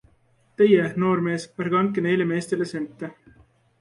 [0.61, 3.11] Teie, noormees, ärge andke neile meestele sente!